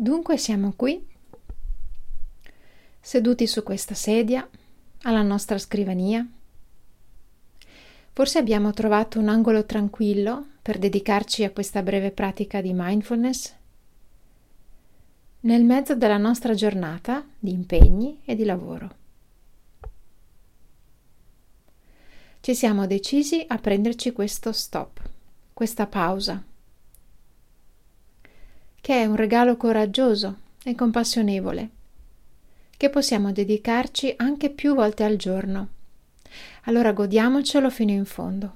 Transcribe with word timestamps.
Dunque 0.00 0.38
siamo 0.38 0.72
qui, 0.76 1.06
seduti 3.02 3.46
su 3.46 3.62
questa 3.62 3.92
sedia, 3.92 4.48
alla 5.02 5.20
nostra 5.20 5.58
scrivania. 5.58 6.26
Forse 8.14 8.38
abbiamo 8.38 8.72
trovato 8.72 9.18
un 9.18 9.28
angolo 9.28 9.66
tranquillo 9.66 10.52
per 10.62 10.78
dedicarci 10.78 11.44
a 11.44 11.50
questa 11.50 11.82
breve 11.82 12.12
pratica 12.12 12.62
di 12.62 12.72
mindfulness 12.72 13.54
nel 15.40 15.64
mezzo 15.64 15.94
della 15.94 16.16
nostra 16.16 16.54
giornata 16.54 17.22
di 17.38 17.52
impegni 17.52 18.22
e 18.24 18.34
di 18.34 18.44
lavoro. 18.46 18.96
Ci 22.40 22.54
siamo 22.54 22.86
decisi 22.86 23.44
a 23.46 23.58
prenderci 23.58 24.12
questo 24.12 24.52
stop, 24.52 24.98
questa 25.52 25.86
pausa 25.86 26.42
che 28.90 29.02
è 29.02 29.06
un 29.06 29.14
regalo 29.14 29.56
coraggioso 29.56 30.38
e 30.64 30.74
compassionevole, 30.74 31.70
che 32.76 32.90
possiamo 32.90 33.30
dedicarci 33.30 34.14
anche 34.16 34.50
più 34.50 34.74
volte 34.74 35.04
al 35.04 35.14
giorno. 35.14 35.68
Allora 36.64 36.90
godiamocelo 36.90 37.70
fino 37.70 37.92
in 37.92 38.04
fondo. 38.04 38.54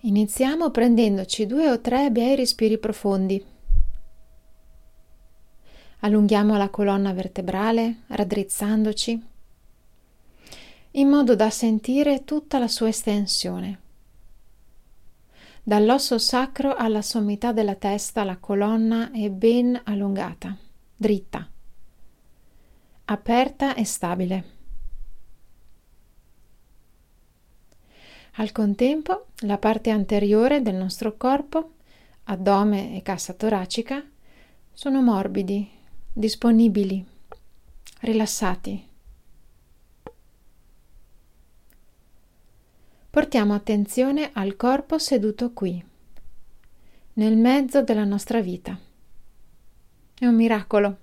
Iniziamo 0.00 0.70
prendendoci 0.70 1.46
due 1.46 1.70
o 1.70 1.80
tre 1.80 2.10
bei 2.10 2.36
respiri 2.36 2.76
profondi. 2.76 3.58
Allunghiamo 6.00 6.56
la 6.56 6.70
colonna 6.70 7.12
vertebrale, 7.12 8.04
raddrizzandoci, 8.06 9.26
in 10.92 11.08
modo 11.08 11.36
da 11.36 11.50
sentire 11.50 12.24
tutta 12.24 12.58
la 12.58 12.68
sua 12.68 12.88
estensione. 12.88 13.78
Dall'osso 15.62 16.16
sacro 16.16 16.74
alla 16.74 17.02
sommità 17.02 17.52
della 17.52 17.74
testa 17.74 18.24
la 18.24 18.38
colonna 18.38 19.10
è 19.12 19.28
ben 19.28 19.78
allungata, 19.84 20.56
dritta, 20.96 21.46
aperta 23.04 23.74
e 23.74 23.84
stabile. 23.84 24.44
Al 28.36 28.52
contempo, 28.52 29.26
la 29.40 29.58
parte 29.58 29.90
anteriore 29.90 30.62
del 30.62 30.76
nostro 30.76 31.16
corpo, 31.18 31.72
addome 32.24 32.96
e 32.96 33.02
cassa 33.02 33.34
toracica, 33.34 34.02
sono 34.72 35.02
morbidi, 35.02 35.78
disponibili, 36.12 37.04
rilassati. 38.00 38.88
Portiamo 43.08 43.54
attenzione 43.54 44.30
al 44.32 44.56
corpo 44.56 44.98
seduto 44.98 45.52
qui, 45.52 45.84
nel 47.14 47.36
mezzo 47.36 47.82
della 47.82 48.04
nostra 48.04 48.40
vita. 48.40 48.78
È 50.14 50.26
un 50.26 50.34
miracolo. 50.34 50.98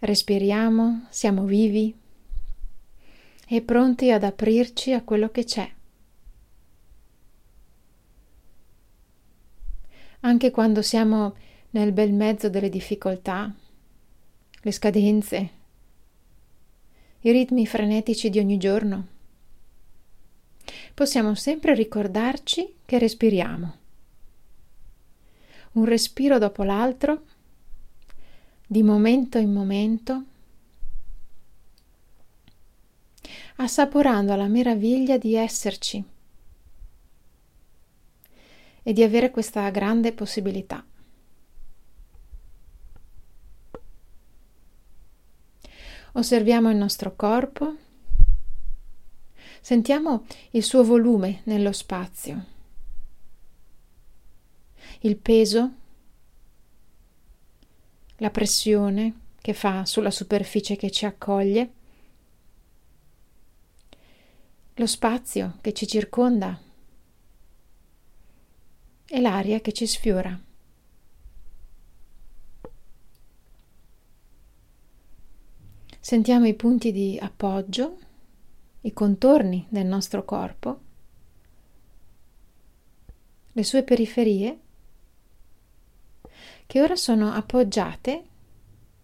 Respiriamo, 0.00 1.06
siamo 1.10 1.44
vivi 1.44 1.94
e 3.46 3.62
pronti 3.62 4.10
ad 4.10 4.24
aprirci 4.24 4.92
a 4.92 5.02
quello 5.02 5.30
che 5.30 5.44
c'è. 5.44 5.72
Anche 10.20 10.50
quando 10.50 10.82
siamo 10.82 11.34
nel 11.70 11.92
bel 11.92 12.12
mezzo 12.12 12.48
delle 12.48 12.68
difficoltà, 12.68 13.52
le 14.60 14.72
scadenze, 14.72 15.50
i 17.20 17.30
ritmi 17.30 17.66
frenetici 17.66 18.30
di 18.30 18.38
ogni 18.38 18.58
giorno. 18.58 19.06
Possiamo 20.94 21.34
sempre 21.34 21.74
ricordarci 21.74 22.74
che 22.84 22.98
respiriamo. 22.98 23.76
Un 25.72 25.84
respiro 25.84 26.38
dopo 26.38 26.62
l'altro, 26.62 27.24
di 28.66 28.82
momento 28.82 29.38
in 29.38 29.52
momento, 29.52 30.24
assaporando 33.56 34.34
la 34.34 34.46
meraviglia 34.46 35.18
di 35.18 35.34
esserci 35.34 36.02
e 38.82 38.92
di 38.92 39.02
avere 39.02 39.30
questa 39.30 39.68
grande 39.70 40.12
possibilità. 40.12 40.84
Osserviamo 46.18 46.68
il 46.68 46.76
nostro 46.76 47.14
corpo, 47.14 47.76
sentiamo 49.60 50.26
il 50.50 50.64
suo 50.64 50.82
volume 50.82 51.42
nello 51.44 51.70
spazio, 51.70 52.44
il 55.02 55.16
peso, 55.16 55.72
la 58.16 58.30
pressione 58.30 59.14
che 59.40 59.54
fa 59.54 59.86
sulla 59.86 60.10
superficie 60.10 60.74
che 60.74 60.90
ci 60.90 61.06
accoglie, 61.06 61.72
lo 64.74 64.86
spazio 64.88 65.58
che 65.60 65.72
ci 65.72 65.86
circonda. 65.86 66.60
E 69.06 69.20
l'aria 69.20 69.60
che 69.60 69.72
ci 69.72 69.86
sfiora. 69.86 70.47
Sentiamo 76.08 76.46
i 76.46 76.54
punti 76.54 76.90
di 76.90 77.18
appoggio, 77.20 77.98
i 78.80 78.94
contorni 78.94 79.66
del 79.68 79.84
nostro 79.84 80.24
corpo, 80.24 80.80
le 83.52 83.62
sue 83.62 83.82
periferie, 83.82 84.58
che 86.64 86.80
ora 86.80 86.96
sono 86.96 87.32
appoggiate 87.32 88.24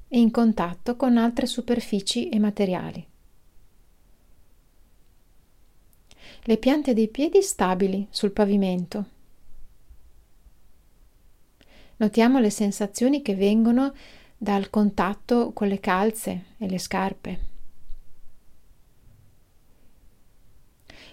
e 0.09 0.19
in 0.19 0.31
contatto 0.31 0.97
con 0.97 1.19
altre 1.19 1.44
superfici 1.44 2.31
e 2.31 2.38
materiali. 2.38 3.06
Le 6.44 6.56
piante 6.56 6.94
dei 6.94 7.09
piedi 7.09 7.42
stabili 7.42 8.06
sul 8.09 8.31
pavimento. 8.31 9.04
Notiamo 11.97 12.38
le 12.38 12.48
sensazioni 12.48 13.21
che 13.21 13.34
vengono 13.34 13.92
dal 14.44 14.69
contatto 14.69 15.55
con 15.55 15.69
le 15.69 15.81
calze 15.81 16.44
e 16.59 16.69
le 16.69 16.78
scarpe. 16.78 17.38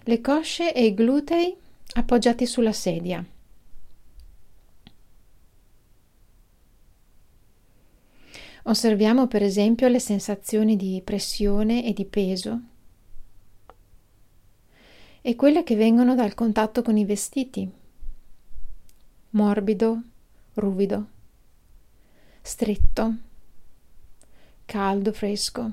Le 0.04 0.20
cosce 0.20 0.74
e 0.74 0.84
i 0.88 0.94
glutei 0.94 1.56
appoggiati 1.94 2.46
sulla 2.46 2.74
sedia. 2.74 3.26
Osserviamo 8.64 9.28
per 9.28 9.44
esempio 9.44 9.88
le 9.88 10.00
sensazioni 10.00 10.76
di 10.76 11.02
pressione 11.02 11.86
e 11.86 11.94
di 11.94 12.04
peso 12.04 12.62
e 15.22 15.36
quelle 15.36 15.64
che 15.64 15.78
vengono 15.78 16.16
dal 16.16 16.34
contatto 16.34 16.82
con 16.82 16.98
i 16.98 17.06
vestiti. 17.06 17.72
Morbido, 19.30 20.02
ruvido 20.56 21.20
stretto, 22.42 23.16
caldo, 24.66 25.12
fresco. 25.12 25.72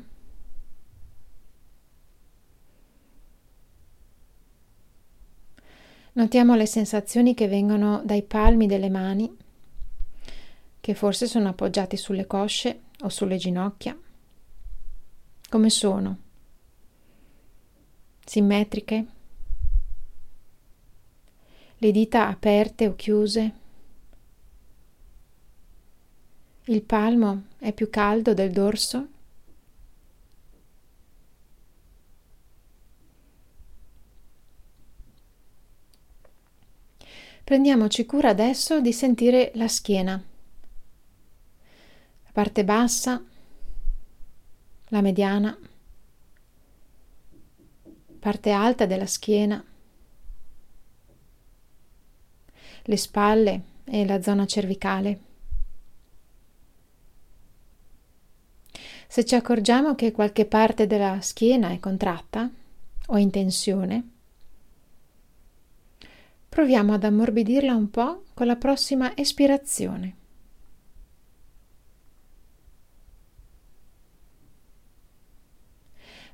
Notiamo 6.13 6.57
le 6.57 6.67
sensazioni 6.67 7.33
che 7.33 7.47
vengono 7.47 8.03
dai 8.05 8.23
palmi 8.23 8.67
delle 8.67 8.91
mani, 8.91 9.37
che 10.81 10.95
forse 10.95 11.27
sono 11.27 11.49
appoggiati 11.49 11.97
sulle 11.97 12.27
cosce 12.27 12.81
o 13.03 13.09
sulle 13.09 13.37
ginocchia. 13.37 13.97
Come 15.49 15.71
sono? 15.71 16.19
Simmetriche? 18.25 19.07
Le 21.77 21.91
dita 21.93 22.27
aperte 22.27 22.89
o 22.89 22.97
chiuse? 22.97 23.53
Il 26.71 26.83
palmo 26.83 27.45
è 27.57 27.73
più 27.73 27.89
caldo 27.89 28.35
del 28.35 28.53
dorso? 28.53 29.09
Prendiamoci 37.43 38.05
cura 38.05 38.29
adesso 38.29 38.83
di 38.83 38.93
sentire 38.93 39.51
la 39.55 39.67
schiena, 39.67 40.23
la 42.25 42.31
parte 42.33 42.65
bassa, 42.65 43.25
la 44.89 45.01
mediana, 45.01 45.59
parte 48.19 48.51
alta 48.51 48.85
della 48.85 49.07
schiena, 49.07 49.65
le 52.83 52.97
spalle 52.99 53.63
e 53.85 54.05
la 54.05 54.21
zona 54.21 54.45
cervicale. 54.45 55.28
Se 59.19 59.25
ci 59.25 59.35
accorgiamo 59.35 59.97
che 59.97 60.13
qualche 60.13 60.47
parte 60.47 60.87
della 60.87 61.21
schiena 61.21 61.71
è 61.71 61.81
contratta 61.81 62.49
o 63.07 63.17
in 63.17 63.33
tensione, 63.33 64.09
proviamo 66.49 66.93
ad 66.93 67.03
ammorbidirla 67.03 67.75
un 67.75 67.91
po' 67.91 68.27
con 68.33 68.47
la 68.47 68.55
prossima 68.55 69.17
espirazione. 69.17 70.17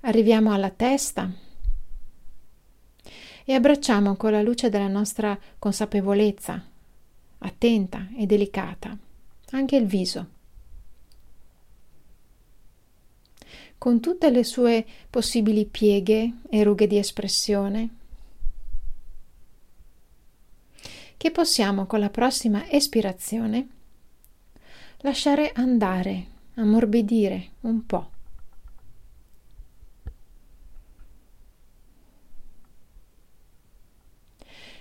Arriviamo 0.01 0.53
alla 0.53 0.69
testa 0.69 1.33
e 3.47 3.55
abbracciamo 3.55 4.17
con 4.17 4.31
la 4.31 4.43
luce 4.43 4.69
della 4.69 4.89
nostra 4.89 5.39
consapevolezza, 5.59 6.63
attenta 7.39 8.09
e 8.15 8.27
delicata, 8.27 8.95
anche 9.53 9.77
il 9.77 9.87
viso. 9.87 10.34
Con 13.85 14.01
tutte 14.01 14.31
le 14.31 14.45
sue 14.45 14.87
possibili 15.11 15.67
pieghe 15.67 16.37
e 16.49 16.63
rughe 16.63 16.87
di 16.87 16.97
espressione, 16.97 17.89
che 21.19 21.31
possiamo 21.31 21.85
con 21.85 22.01
la 22.01 22.09
prossima 22.09 22.67
espirazione? 22.71 23.69
Lasciare 25.01 25.53
andare, 25.53 26.27
ammorbidire 26.55 27.51
un 27.61 27.85
po'. 27.85 28.11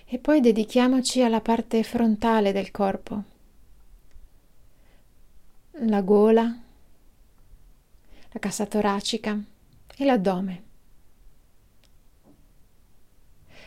E 0.05 0.17
poi 0.17 0.39
dedichiamoci 0.39 1.21
alla 1.21 1.41
parte 1.41 1.83
frontale 1.83 2.53
del 2.53 2.71
corpo, 2.71 3.23
la 5.71 6.01
gola, 6.01 6.62
la 8.33 8.39
cassa 8.39 8.65
toracica 8.65 9.39
e 9.95 10.05
l'addome. 10.05 10.63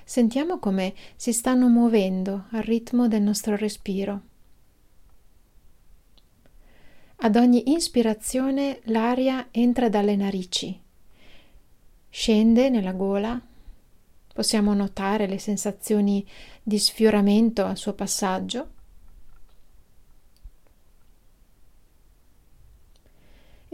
Sentiamo 0.05 0.59
come 0.59 0.95
si 1.15 1.33
stanno 1.33 1.69
muovendo 1.69 2.47
al 2.51 2.63
ritmo 2.63 3.07
del 3.09 3.23
nostro 3.23 3.57
respiro. 3.57 4.23
Ad 7.19 7.37
ogni 7.37 7.73
ispirazione 7.73 8.81
l'aria 8.85 9.49
entra 9.51 9.89
dalle 9.89 10.17
narici, 10.17 10.81
scende 12.11 12.69
nella 12.69 12.93
gola, 12.93 13.41
possiamo 14.33 14.75
notare 14.75 15.27
le 15.27 15.39
sensazioni 15.39 16.27
di 16.62 16.79
sfioramento 16.79 17.65
al 17.65 17.77
suo 17.77 17.95
passaggio 17.95 18.75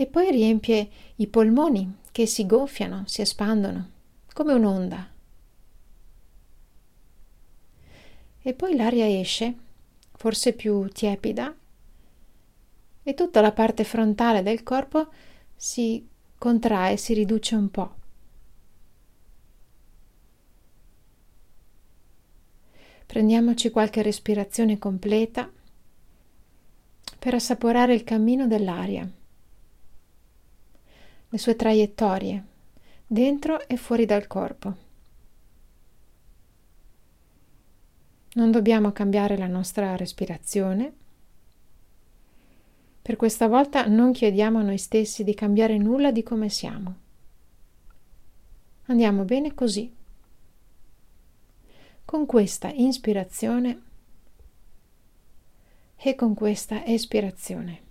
e 0.02 0.06
poi 0.08 0.32
riempie 0.32 0.90
i 1.16 1.28
polmoni 1.28 1.99
che 2.10 2.26
si 2.26 2.44
gonfiano, 2.44 3.04
si 3.06 3.20
espandono, 3.20 3.90
come 4.32 4.52
un'onda. 4.52 5.08
E 8.40 8.54
poi 8.54 8.75
l'aria 8.75 9.06
esce, 9.06 9.54
forse 10.16 10.54
più 10.54 10.88
tiepida, 10.88 11.54
e 13.04 13.14
tutta 13.14 13.40
la 13.40 13.52
parte 13.52 13.84
frontale 13.84 14.43
del 14.43 14.64
corpo 14.64 15.08
si 15.54 16.04
contrae, 16.37 16.96
si 16.96 17.14
riduce 17.14 17.54
un 17.54 17.70
po'. 17.70 17.94
Prendiamoci 23.06 23.70
qualche 23.70 24.02
respirazione 24.02 24.78
completa 24.78 25.49
per 27.20 27.34
assaporare 27.34 27.94
il 27.94 28.02
cammino 28.02 28.49
dell'aria 28.49 29.08
le 31.32 31.38
sue 31.38 31.56
traiettorie, 31.56 32.44
dentro 33.06 33.67
e 33.67 33.79
fuori 33.79 34.05
dal 34.05 34.26
corpo. 34.26 34.76
Non 38.34 38.50
dobbiamo 38.50 38.93
cambiare 38.93 39.38
la 39.38 39.46
nostra 39.46 39.96
respirazione. 39.96 40.93
Per 43.00 43.17
questa 43.17 43.49
volta 43.49 43.87
non 43.87 44.12
chiediamo 44.12 44.58
a 44.58 44.62
noi 44.62 44.76
stessi 44.76 45.25
di 45.25 45.32
cambiare 45.32 45.79
nulla 45.79 46.12
di 46.12 46.23
come 46.23 46.50
siamo. 46.50 46.96
Andiamo 48.87 49.25
bene 49.25 49.55
così. 49.55 49.90
Con 52.05 52.26
questa 52.26 52.69
inspirazione 52.69 53.82
e 55.96 56.14
con 56.14 56.35
questa 56.35 56.85
espirazione. 56.85 57.81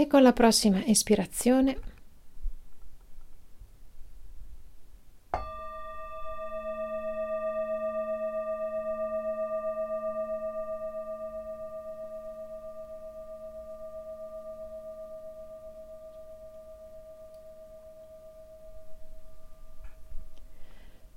E 0.00 0.06
con 0.06 0.22
la 0.22 0.32
prossima 0.32 0.82
espirazione 0.86 1.76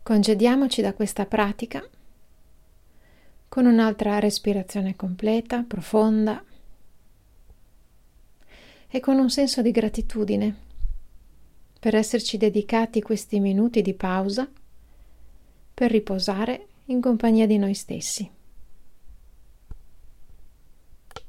Congediamoci 0.03 0.81
da 0.81 0.94
questa 0.94 1.25
pratica 1.25 1.81
con 3.47 3.65
un'altra 3.65 4.19
respirazione 4.19 4.97
completa, 4.97 5.63
profonda 5.65 6.44
e 8.95 9.00
con 9.00 9.18
un 9.18 9.31
senso 9.31 9.63
di 9.63 9.72
gratitudine 9.72 10.56
per 11.80 11.95
esserci 11.95 12.38
dedicati 12.38 13.01
questi 13.01 13.40
minuti 13.40 13.81
di 13.81 13.95
pausa 13.95 14.48
per 15.74 15.90
riposare 15.90 16.68
in 16.86 17.01
compagnia 17.01 17.48
di 17.48 17.57
noi 17.57 17.74
stessi. 17.74 18.30